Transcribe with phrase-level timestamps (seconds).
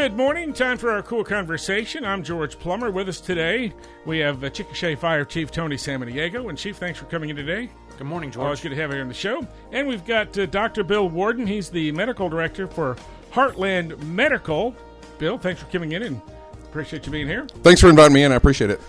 [0.00, 0.52] Good morning.
[0.52, 2.06] Time for our KOOL Konversation.
[2.06, 2.88] I'm George Plummer.
[2.88, 3.72] With us today,
[4.06, 6.48] we have uh, Chickasha Fire Chief Tony Samaniego.
[6.48, 7.68] And Chief, thanks for coming in today.
[7.98, 8.44] Good morning, George.
[8.44, 8.70] Always George.
[8.70, 9.44] good to have you here on the show.
[9.72, 10.84] And we've got uh, Dr.
[10.84, 11.48] Bill Worden.
[11.48, 12.96] He's the medical director for
[13.32, 14.72] Heartland Medical.
[15.18, 16.22] Bill, thanks for coming in and
[16.62, 17.48] appreciate you being here.
[17.64, 18.30] Thanks for inviting me in.
[18.30, 18.80] I appreciate it.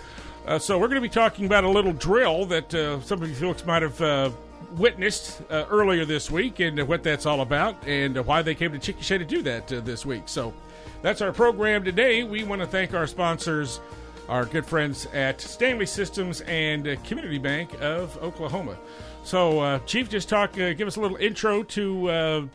[0.46, 3.28] Uh, so we're going to be talking about a little drill that uh, some of
[3.28, 4.30] you folks might have uh,
[4.76, 8.54] witnessed uh, earlier this week, and uh, what that's all about, and uh, why they
[8.54, 10.22] came to Chickasha to do that uh, this week.
[10.26, 10.54] So
[11.02, 12.22] that's our program today.
[12.24, 13.80] We want to thank our sponsors,
[14.28, 18.76] our good friends at Stanley Systems and Community Bank of Oklahoma.
[19.24, 22.46] So, uh, Chief, just talk, uh, give us a little intro to uh,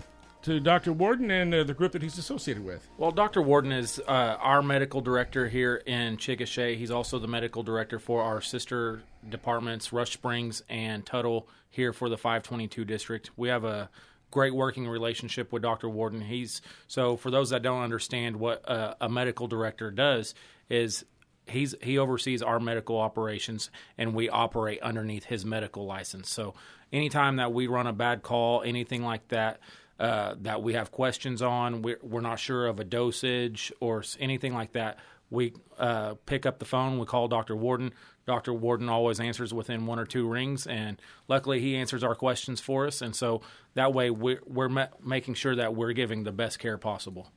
[0.45, 0.93] to Dr.
[0.93, 2.87] Worden and uh, the group that he's associated with.
[2.99, 3.41] Well, Dr.
[3.41, 6.77] Worden is uh, our medical director here in Chickasha.
[6.77, 12.09] He's also the medical director for our sister departments, Rush Springs and Tuttle, here for
[12.09, 13.31] the 522 district.
[13.35, 13.89] We have a
[14.35, 15.87] great working relationship with Dr.
[15.87, 16.19] Worden.
[16.19, 20.35] He's so for those that don't understand what uh, a medical director does
[20.69, 21.05] is
[21.47, 26.29] he's he oversees our medical operations and we operate underneath his medical license.
[26.29, 26.53] So
[26.91, 29.61] anytime that we run a bad call, anything like that,
[30.01, 34.53] uh, that we have questions on, we're, we're not sure of a dosage or anything
[34.53, 37.55] like that, we uh, pick up the phone, we call Dr.
[37.55, 37.93] Worden.
[38.25, 38.53] Dr.
[38.53, 42.87] Worden always answers within one or two rings, and luckily he answers our questions for
[42.87, 43.01] us.
[43.01, 43.41] And so
[43.75, 47.31] that way we're, we're ma- making sure that we're giving the best care possible.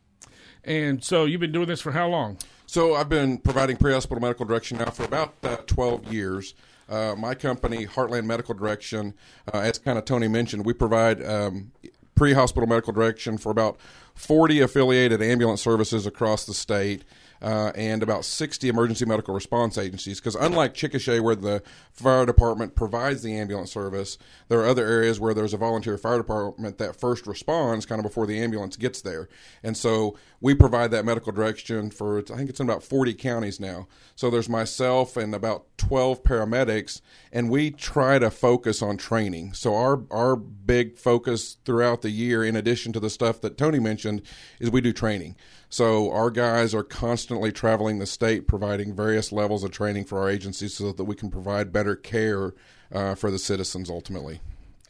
[0.65, 2.39] And so you've been doing this for how long?
[2.67, 6.55] So I've been providing pre-hospital medical direction now for about uh, 12 years.
[6.89, 9.15] Uh, my company, Heartland Medical Direction,
[9.53, 11.73] uh, as kind of Tony mentioned, we provide um,
[12.15, 13.79] pre-hospital medical direction for about
[14.15, 17.05] 40 affiliated ambulance services across the state.
[17.41, 20.19] Uh, and about 60 emergency medical response agencies.
[20.21, 25.21] Because unlike Chickasha, where the fire department provides the ambulance service, there are other areas
[25.21, 29.03] where there's a volunteer fire department that first responds kind of before the ambulance gets
[29.03, 29.29] there.
[29.63, 33.61] And so we provide that medical direction for, I think it's in about 40 counties
[33.61, 33.89] now.
[34.15, 37.01] So there's myself and about 12 paramedics,
[37.33, 39.55] and we try to focus on training.
[39.55, 43.79] So our, our big focus throughout the year, in addition to the stuff that Tony
[43.79, 44.23] mentioned,
[44.61, 45.37] is we do training.
[45.69, 50.29] So our guys are constantly traveling the state, providing various levels of training for our
[50.29, 52.55] agencies, so that we can provide better care
[52.93, 54.41] uh, for the citizens ultimately.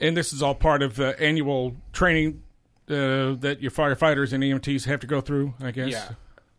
[0.00, 2.42] And this is all part of the annual training
[2.88, 6.12] uh, that your firefighters and EMTs have to go through, I guess.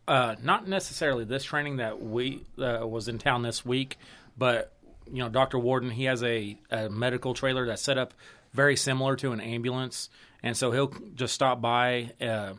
[0.08, 3.98] Uh, not necessarily this training that we uh, was in town this week,
[4.38, 4.74] but
[5.12, 5.60] you know, Dr.
[5.60, 8.14] Worden he has a, a medical trailer that's set up
[8.52, 10.10] very similar to an ambulance,
[10.42, 12.54] and so he'll just stop by, uh,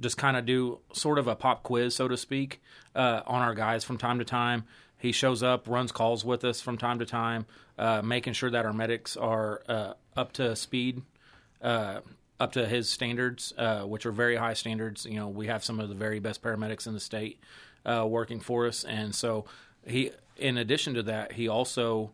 [0.00, 2.60] just kind of do sort of a pop quiz, so to speak,
[2.94, 4.64] uh, on our guys from time to time.
[4.98, 7.46] He shows up, runs calls with us from time to time,
[7.78, 11.02] uh, making sure that our medics are uh, up to speed
[11.60, 12.00] uh,
[12.40, 15.04] up to his standards, uh, which are very high standards.
[15.04, 17.38] You know, we have some of the very best paramedics in the state
[17.84, 19.44] uh, working for us, and so
[19.86, 22.12] he, in addition to that, he also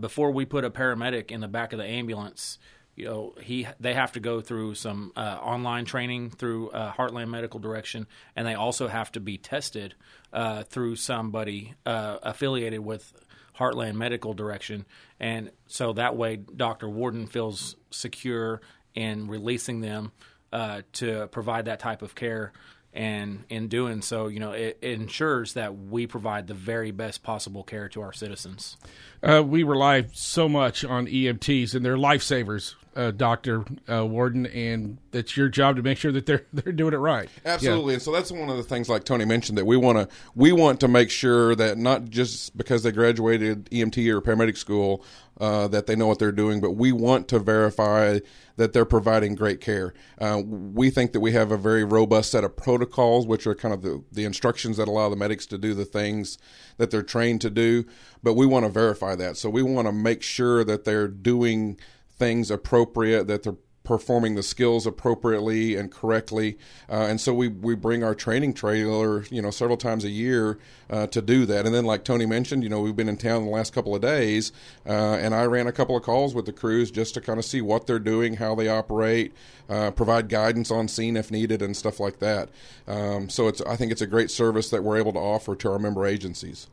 [0.00, 2.58] before we put a paramedic in the back of the ambulance.
[2.98, 7.28] You know, he they have to go through some uh, online training through uh, Heartland
[7.28, 9.94] Medical Direction, and they also have to be tested
[10.32, 13.12] uh, through somebody uh, affiliated with
[13.56, 14.84] Heartland Medical Direction,
[15.20, 16.88] and so that way Dr.
[16.88, 18.60] Worden feels secure
[18.96, 20.10] in releasing them
[20.52, 22.52] uh, to provide that type of care.
[22.94, 27.22] And in doing so, you know, it, it ensures that we provide the very best
[27.22, 28.76] possible care to our citizens.
[29.22, 34.98] Uh, we rely so much on EMTs and they're lifesavers, uh, Doctor uh, Worden, and
[35.12, 37.30] it's your job to make sure that they're they're doing it right.
[37.46, 40.08] Absolutely, and so that's one of the things, like Tony mentioned, that we want to
[40.34, 45.04] we want to make sure that not just because they graduated EMT or paramedic school
[45.40, 48.18] uh, that they know what they're doing, but we want to verify
[48.56, 49.94] that they're providing great care.
[50.20, 53.72] Uh, we think that we have a very robust set of protocols, which are kind
[53.72, 56.38] of the, the instructions that allow the medics to do the things
[56.76, 57.84] that they're trained to do,
[58.20, 59.36] but we want to verify that.
[59.36, 61.78] So we want to make sure that they're doing
[62.18, 63.56] things appropriate, that they're
[63.88, 66.58] performing the skills appropriately and correctly.
[66.90, 70.58] Uh, and so we, we bring our training trailer, you know, several times a year
[70.90, 71.64] uh, to do that.
[71.64, 74.02] And then, like Tony mentioned, you know, we've been in town the last couple of
[74.02, 74.52] days,
[74.86, 77.46] uh, and I ran a couple of calls with the crews just to kind of
[77.46, 79.32] see what they're doing, how they operate,
[79.70, 82.50] uh, provide guidance on scene if needed, and stuff like that.
[82.86, 85.72] Um, so it's I think it's a great service that we're able to offer to
[85.72, 86.66] our member agencies.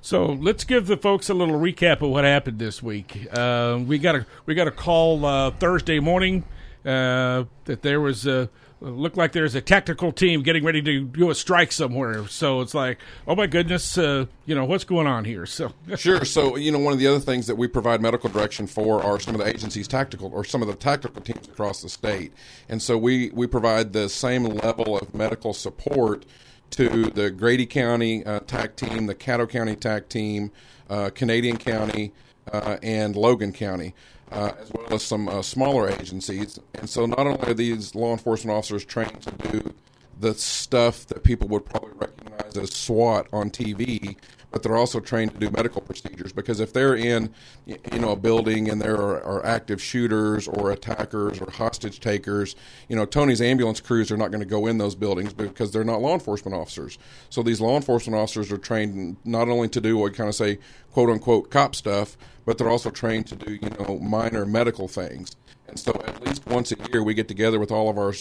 [0.00, 3.26] So let's give the folks a little recap of what happened this week.
[3.32, 6.44] Uh, we got a we got a call uh, Thursday morning
[6.84, 8.48] uh, that there was a,
[8.80, 12.26] look like there's a tactical team getting ready to do a strike somewhere.
[12.28, 15.46] So it's like, oh my goodness, uh, you know what's going on here.
[15.46, 16.24] So sure.
[16.24, 19.18] So you know, one of the other things that we provide medical direction for are
[19.18, 22.32] some of the agencies' tactical or some of the tactical teams across the state,
[22.68, 26.24] and so we we provide the same level of medical support
[26.70, 30.50] to the Grady County uh, TAC team, the Caddo County TAC team,
[30.88, 32.12] uh, Canadian County,
[32.52, 33.94] uh, and Logan County
[34.30, 36.58] uh, as well as some uh, smaller agencies.
[36.74, 39.74] And so, not only are these law enforcement officers trained to do
[40.20, 44.16] the stuff that people would probably recognize as SWAT on TV,
[44.50, 47.30] but they're also trained to do medical procedures because if they're in
[47.66, 52.56] you know a building and there are, are, active shooters or attackers or hostage takers
[52.88, 55.84] you know tony's ambulance crews are not going to go in those buildings because they're
[55.84, 56.98] not law enforcement officers.
[57.30, 60.58] So these law enforcement officers are trained not only to do what kind of say
[60.92, 65.36] quote unquote cop stuff but they're also trained to do you know minor medical things.
[65.68, 68.14] And so at least once a year we get together with all of our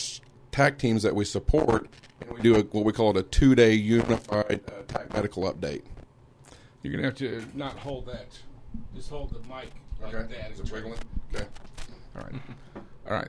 [0.51, 1.87] TAC teams that we support
[2.19, 5.83] and we do a, what we call it a two-day unified uh, TAC medical update
[6.87, 8.27] you're gonna have to not hold that.
[8.95, 9.69] Just hold the mic
[10.01, 10.35] like okay.
[10.35, 10.51] that.
[10.51, 10.99] Is it wiggling?
[11.33, 11.45] Okay.
[12.15, 12.41] All right.
[13.09, 13.27] All right.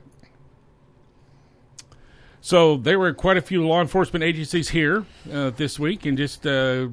[2.41, 6.47] So there were quite a few law enforcement agencies here uh, this week, and just
[6.47, 6.87] uh,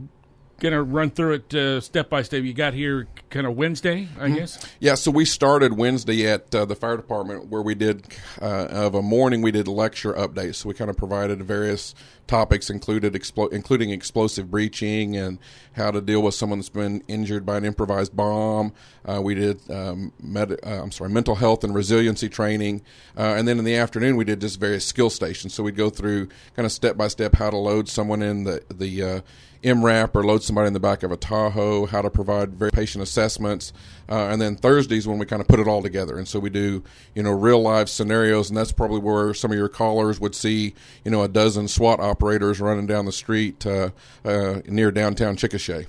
[0.58, 2.42] going to run through it uh, step by step.
[2.42, 4.34] You got here kind of Wednesday, I mm-hmm.
[4.34, 4.66] guess.
[4.80, 8.06] Yeah, so we started Wednesday at uh, the fire department where we did
[8.40, 10.56] uh, of a morning we did lecture updates.
[10.56, 11.94] So we kind of provided various
[12.26, 15.38] topics, included explo- including explosive breaching and
[15.74, 18.72] how to deal with someone that's been injured by an improvised bomb.
[19.04, 22.82] Uh, we did um, med- uh, I'm sorry, mental health and resiliency training,
[23.16, 25.54] uh, and then in the afternoon we did just various skill stations.
[25.54, 28.62] So we'd go through kind of step by step how to load someone in the
[28.74, 29.22] the
[29.62, 33.02] MRAP or load somebody in the back of a Tahoe, how to provide very patient
[33.02, 33.72] assessments,
[34.08, 36.16] uh, and then Thursdays when we kind of put it all together.
[36.16, 36.82] And so we do,
[37.14, 40.74] you know, real life scenarios, and that's probably where some of your callers would see,
[41.04, 43.90] you know, a dozen SWAT operators running down the street uh,
[44.24, 45.86] uh, near downtown Chickasha.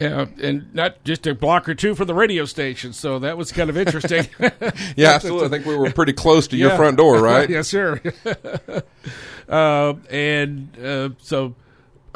[0.00, 2.92] Yeah, and not just a block or two from the radio station.
[2.92, 4.28] So that was kind of interesting.
[4.96, 5.46] yeah, absolutely.
[5.46, 6.68] I think we were pretty close to yeah.
[6.68, 7.50] your front door, right?
[7.50, 8.00] yes, sir.
[9.48, 11.54] uh, and uh, so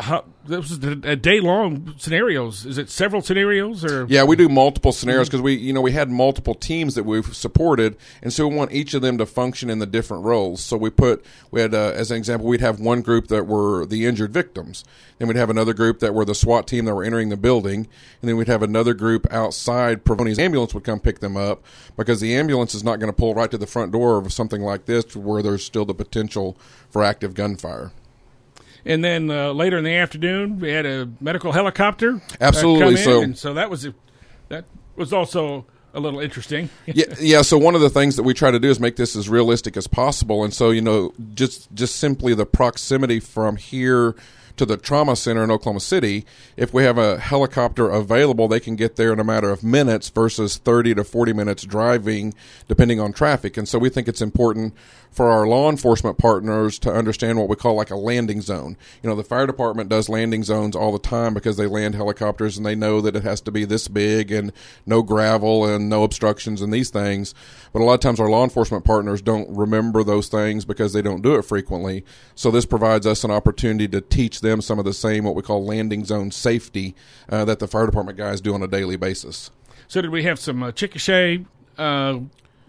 [0.02, 0.72] how, this was
[1.04, 2.66] a day long scenarios.
[2.66, 4.04] Is it several scenarios or?
[4.08, 7.34] Yeah, we do multiple scenarios because we, you know, we had multiple teams that we've
[7.36, 10.60] supported, and so we want each of them to function in the different roles.
[10.60, 13.86] So we put, we had, uh, as an example, we'd have one group that were
[13.86, 14.84] the injured victims,
[15.18, 17.86] then we'd have another group that were the SWAT team that were entering the building,
[18.20, 20.04] and then we'd have another group outside.
[20.04, 21.62] Provoni's ambulance would come pick them up
[21.96, 24.62] because the ambulance is not going to pull right to the front door of something
[24.62, 26.56] like this where there's still the potential
[26.90, 27.92] for active gunfire.
[28.84, 32.14] And then uh, later in the afternoon, we had a medical helicopter.
[32.14, 32.96] Uh, Absolutely.
[32.96, 33.94] so, and so that was a,
[34.48, 34.64] that
[34.96, 36.68] was also a little interesting.
[36.86, 37.42] yeah, yeah.
[37.42, 39.76] So one of the things that we try to do is make this as realistic
[39.76, 44.16] as possible, and so you know, just just simply the proximity from here
[44.56, 46.24] to the trauma center in Oklahoma City,
[46.56, 50.08] if we have a helicopter available, they can get there in a matter of minutes
[50.08, 52.34] versus 30 to 40 minutes driving,
[52.68, 53.56] depending on traffic.
[53.56, 54.74] And so we think it's important
[55.12, 58.78] for our law enforcement partners to understand what we call like a landing zone.
[59.02, 62.56] You know, the fire department does landing zones all the time because they land helicopters
[62.56, 64.52] and they know that it has to be this big and
[64.86, 67.34] no gravel and no obstructions and these things.
[67.74, 71.02] But a lot of times our law enforcement partners don't remember those things because they
[71.02, 72.04] don't do it frequently.
[72.34, 75.42] So this provides us an opportunity to teach them some of the same what we
[75.42, 76.94] call landing zone safety
[77.28, 79.50] uh, that the fire department guys do on a daily basis.
[79.88, 81.44] So did we have some uh, Chickasha
[81.78, 82.18] uh,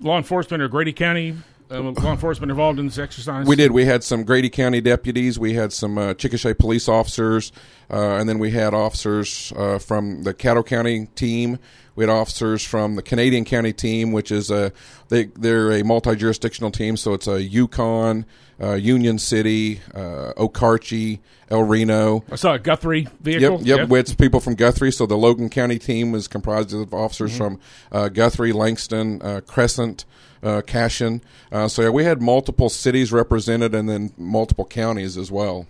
[0.01, 1.35] law enforcement or Grady County
[1.71, 3.47] uh, law enforcement involved in this exercise?
[3.47, 3.71] We did.
[3.71, 5.39] We had some Grady County deputies.
[5.39, 7.51] We had some uh, Chickasha police officers,
[7.89, 11.59] uh, and then we had officers uh, from the Caddo County team.
[11.95, 14.71] We had officers from the Canadian County team, which is a
[15.09, 16.97] they they're a multi jurisdictional team.
[16.97, 18.25] So it's a Yukon,
[18.61, 21.19] uh, Union City, uh, Okarche,
[21.49, 22.23] El Reno.
[22.31, 23.61] I saw a Guthrie vehicle.
[23.61, 23.91] Yep, yep.
[23.91, 24.91] It's people from Guthrie.
[24.91, 27.55] So the Logan County team was comprised of officers mm-hmm.
[27.55, 27.59] from
[27.91, 30.05] uh, Guthrie, Langston, uh, Crescent,
[30.41, 31.21] uh, Cashion.
[31.51, 35.67] Uh, so yeah, we had multiple cities represented, and then multiple counties as well.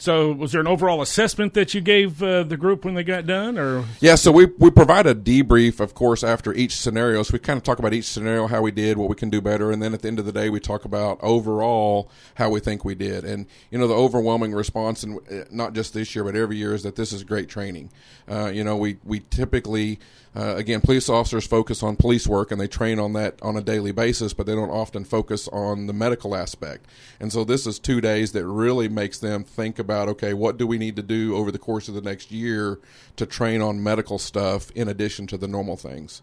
[0.00, 3.26] So, was there an overall assessment that you gave uh, the group when they got
[3.26, 3.84] done, or?
[4.00, 7.22] Yeah, so we we provide a debrief, of course, after each scenario.
[7.22, 9.42] So we kind of talk about each scenario, how we did, what we can do
[9.42, 12.60] better, and then at the end of the day, we talk about overall how we
[12.60, 13.26] think we did.
[13.26, 16.72] And you know, the overwhelming response, and uh, not just this year, but every year,
[16.72, 17.90] is that this is great training.
[18.26, 19.98] Uh, you know, we we typically
[20.34, 23.60] uh, again, police officers focus on police work and they train on that on a
[23.60, 26.86] daily basis, but they don't often focus on the medical aspect.
[27.18, 30.66] And so this is two days that really makes them think about okay, what do
[30.66, 32.78] we need to do over the course of the next year
[33.16, 36.22] to train on medical stuff in addition to the normal things.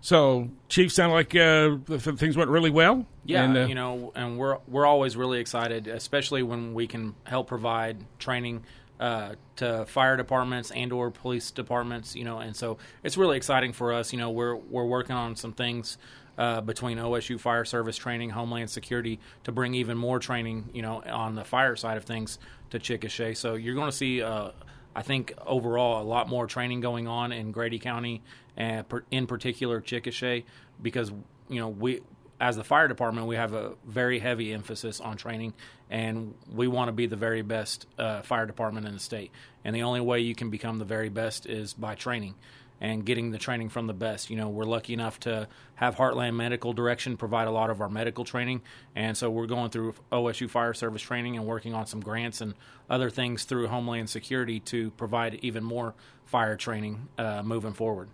[0.00, 3.04] So, Chief, sound like uh, things went really well.
[3.24, 7.14] Yeah, and, uh, you know, and we're we're always really excited, especially when we can
[7.24, 8.62] help provide training
[9.00, 12.14] uh, to fire departments and or police departments.
[12.14, 14.12] You know, and so it's really exciting for us.
[14.12, 15.98] You know, we're we're working on some things.
[16.38, 21.02] Uh, between OSU Fire Service training, Homeland Security, to bring even more training, you know,
[21.02, 22.38] on the fire side of things
[22.70, 23.36] to Chickasha.
[23.36, 24.50] So you're going to see uh,
[24.98, 28.20] I think overall a lot more training going on in Grady County
[28.56, 30.42] and in particular Chickasha
[30.82, 31.12] because
[31.48, 32.00] you know we
[32.40, 35.54] as the fire department we have a very heavy emphasis on training
[35.88, 39.30] and we want to be the very best uh, fire department in the state
[39.64, 42.34] and the only way you can become the very best is by training
[42.80, 44.30] and getting the training from the best.
[44.30, 47.88] You know, we're lucky enough to have Heartland Medical Direction provide a lot of our
[47.88, 48.62] medical training,
[48.94, 52.54] and so we're going through OSU Fire Service training and working on some grants and
[52.90, 55.94] other things through Homeland Security to provide even more
[56.24, 58.08] fire training uh, moving forward.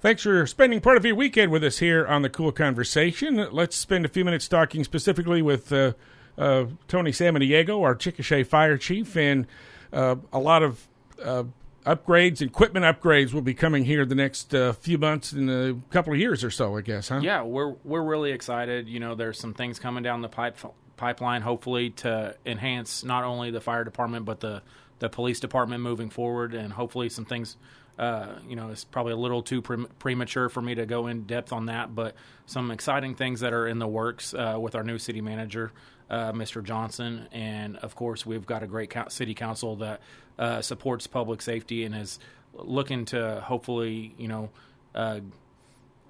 [0.00, 3.48] Thanks for spending part of your weekend with us here on the KOOL Konversation.
[3.52, 5.92] Let's spend a few minutes talking specifically with uh,
[6.38, 9.46] uh, Tony Samaniego, our Chickasha Fire Chief, and
[9.92, 10.88] uh, a lot of
[11.22, 11.44] uh,
[11.84, 16.12] upgrades, equipment upgrades will be coming here the next uh, few months in a couple
[16.12, 17.20] of years or so, I guess, huh?
[17.22, 18.88] Yeah, we're we're really excited.
[18.88, 20.56] You know, there's some things coming down the pipe
[20.96, 24.62] pipeline, hopefully to enhance not only the fire department but the
[24.98, 27.56] the police department moving forward, and hopefully some things.
[27.98, 31.24] Uh, you know, it's probably a little too pre- premature for me to go in
[31.24, 32.14] depth on that, but
[32.46, 35.70] some exciting things that are in the works uh, with our new city manager,
[36.10, 36.62] uh, Mr.
[36.62, 40.00] Johnson, and of course we've got a great city council that
[40.38, 42.18] uh, supports public safety and is
[42.54, 44.50] looking to hopefully, you know,
[44.94, 45.20] uh,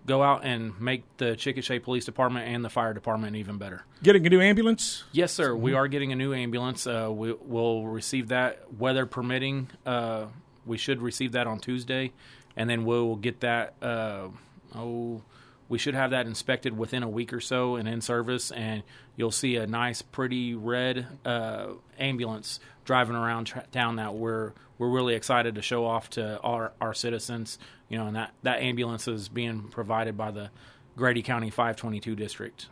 [0.07, 3.85] go out and make the Chickasha Police Department and the fire department even better.
[4.02, 5.04] Getting a new ambulance?
[5.12, 5.50] Yes, sir.
[5.50, 5.62] Mm-hmm.
[5.62, 6.87] We are getting a new ambulance.
[6.87, 9.69] Uh, we, will receive that, weather permitting.
[9.85, 10.26] Uh,
[10.64, 12.12] we should receive that on Tuesday,
[12.57, 13.75] and then we'll get that.
[13.83, 14.28] Uh,
[14.75, 15.23] oh,
[15.71, 18.83] we should have that inspected within a week or so and in service, and
[19.17, 24.91] you'll see a nice, pretty red uh, ambulance driving around tra- town that we're we're
[24.91, 27.59] really excited to show off to our, our citizens.
[27.89, 30.50] You know, and that that ambulance is being provided by the
[30.97, 32.67] Grady County 522 district.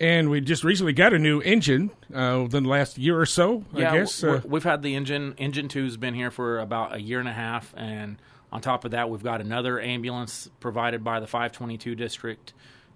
[0.00, 3.64] And we just recently got a new engine uh, within the last year or so.
[3.72, 5.34] Yeah, I guess uh, we've had the engine.
[5.38, 8.18] Engine two's been here for about a year and a half, and
[8.54, 12.52] on top of that, we've got another ambulance provided by the 522 district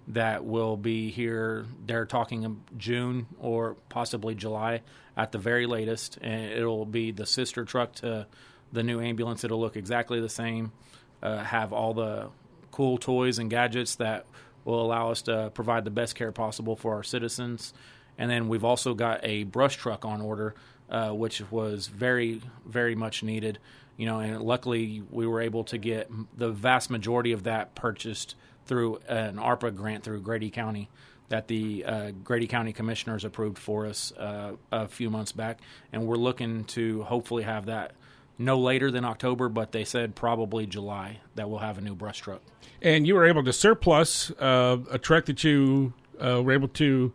[0.07, 1.65] that will be here.
[1.85, 4.83] They're talking June or possibly July
[5.17, 8.25] at the very latest, and it'll be the sister truck to
[8.71, 9.43] the new ambulance.
[9.43, 10.71] It'll look exactly the same,
[11.21, 12.29] uh, have all the
[12.71, 14.27] cool toys and gadgets that
[14.63, 17.73] will allow us to provide the best care possible for our citizens.
[18.17, 20.55] And then we've also got a brush truck on order,
[20.89, 23.59] uh, which was very, very much needed
[23.99, 28.35] you know, and luckily we were able to get the vast majority of that purchased
[28.65, 30.89] through an ARPA grant through Grady County
[31.27, 35.59] that the uh, Grady County commissioners approved for us uh, a few months back,
[35.91, 37.91] and we're looking to hopefully have that
[38.37, 42.19] no later than October, but they said probably July that we'll have a new brush
[42.19, 42.41] truck.
[42.81, 45.93] And you were able to surplus uh, a truck that you
[46.23, 47.11] uh, were able to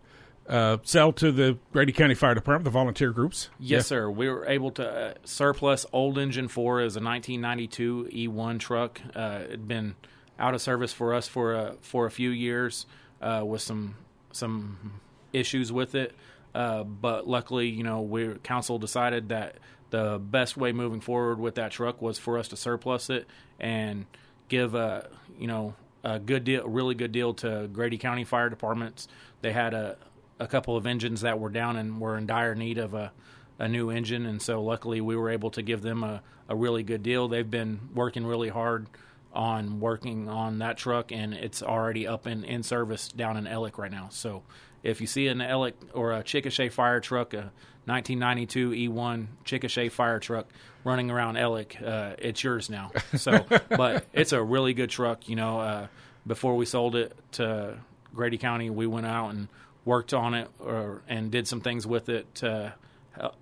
[0.48, 3.50] uh, sell to the Grady County Fire Department, the volunteer groups.
[3.58, 3.80] Yes, yeah.
[3.80, 4.10] sir.
[4.10, 9.00] We were able to uh, surplus old engine four as a 1992 E1 truck.
[9.14, 9.94] Uh, it'd been
[10.38, 12.86] out of service for us for a for a few years
[13.22, 13.96] uh, with some
[14.32, 15.00] some
[15.32, 16.14] issues with it.
[16.54, 19.56] Uh, but luckily, you know, we council decided that
[19.90, 23.26] the best way moving forward with that truck was for us to surplus it
[23.58, 24.06] and
[24.48, 25.08] give a
[25.38, 29.08] you know a good deal, a really good deal to Grady County Fire Departments.
[29.40, 29.96] They had a
[30.38, 33.12] a couple of engines that were down and were in dire need of a,
[33.58, 36.82] a new engine, and so luckily we were able to give them a, a really
[36.82, 37.28] good deal.
[37.28, 38.86] They've been working really hard
[39.32, 43.78] on working on that truck, and it's already up in, in service down in Ellick
[43.78, 44.08] right now.
[44.10, 44.42] So
[44.82, 47.50] if you see an Ellick or a Chickasha fire truck, a
[47.86, 50.46] 1992 E1 Chickasha fire truck
[50.84, 52.92] running around Ellick, uh, it's yours now.
[53.16, 55.28] So, but it's a really good truck.
[55.28, 55.86] You know, uh,
[56.26, 57.78] before we sold it to
[58.14, 59.48] Grady County, we went out and
[59.84, 62.74] worked on it or, and did some things with it to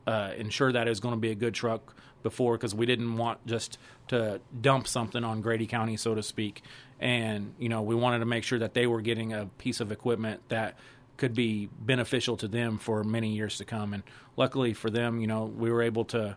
[0.07, 3.17] uh, ensure that it was going to be a good truck before because we didn't
[3.17, 6.63] want just to dump something on Grady County, so to speak.
[7.01, 9.91] And, you know, we wanted to make sure that they were getting a piece of
[9.91, 10.77] equipment that
[11.17, 13.93] could be beneficial to them for many years to come.
[13.93, 14.03] And
[14.37, 16.37] luckily for them, you know, we were able to,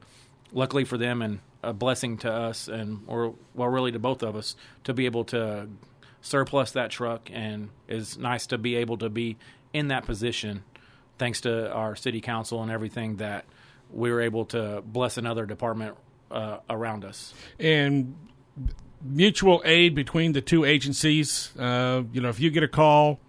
[0.51, 4.35] luckily for them and a blessing to us and, or, well, really to both of
[4.35, 5.67] us, to be able to
[6.21, 9.37] surplus that truck and it's nice to be able to be
[9.75, 10.63] in that position,
[11.17, 13.45] thanks to our city council and everything, that
[13.91, 15.95] we were able to bless another department
[16.31, 17.33] uh, around us.
[17.59, 18.15] And
[19.03, 21.55] mutual aid between the two agencies.
[21.57, 23.19] Uh, you know, if you get a call,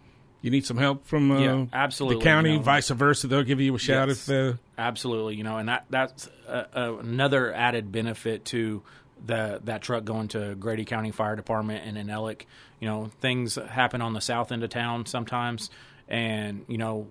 [0.43, 2.63] you need some help from uh, Yeah, absolutely, the county, you know.
[2.63, 3.27] vice versa.
[3.27, 4.29] They'll give you a shout Yes.
[4.29, 8.83] if uh, Absolutely, you know, and that that's uh, uh, another added benefit to
[9.25, 12.43] the that truck going to Grady County Fire Department and in Ellick.
[12.81, 15.71] You know, things happen on the south end of town sometimes,
[16.09, 17.09] and you know,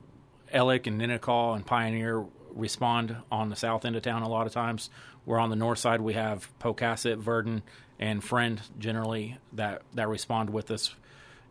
[0.54, 4.54] Ellick and Ninnekah and Pioneer respond on the south end of town a lot of
[4.54, 4.90] times.
[5.26, 6.02] We're on the north side.
[6.02, 7.64] We have Pocasset, Verden,
[8.00, 10.96] and Friend generally that that respond with us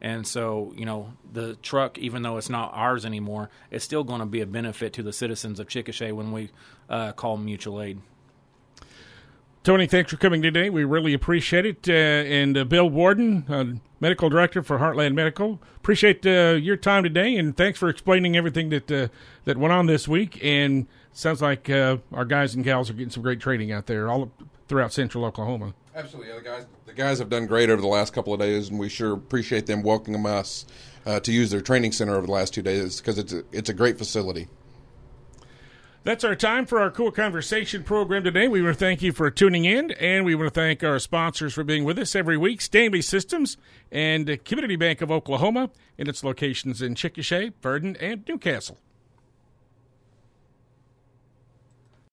[0.05, 4.21] and so, you know, the truck, even though it's not ours anymore, it's still going
[4.21, 6.51] to be a benefit to the citizens of Chickasha when we
[6.91, 8.03] uh, call mutual aid.
[9.65, 10.69] Tony, thanks for coming today.
[10.69, 11.89] We really appreciate it.
[11.89, 17.03] Uh, and uh, Bill Worden, uh, medical director for Heartland Medical, appreciate uh, your time
[17.03, 19.09] today, and thanks for explaining everything that uh,
[19.47, 20.39] that went on this week.
[20.45, 24.11] And sounds like uh, our guys and gals are getting some great training out there
[24.11, 24.31] all
[24.69, 25.73] throughout Central Oklahoma.
[25.95, 28.69] Absolutely, yeah, the guys the guys have done great over the last couple of days,
[28.69, 30.67] and we sure appreciate them welcoming us
[31.07, 33.75] to use their training center over the last two days because it's a, it's a
[33.75, 34.47] great facility.
[36.05, 38.47] That's our time for our KOOL Konversation program today.
[38.47, 41.55] We want to thank you for tuning in, and we want to thank our sponsors
[41.55, 43.57] for being with us every week Stanley Systems
[43.91, 48.77] and Community Bank of Oklahoma, and its locations in Chickasha, Verden, and Newcastle.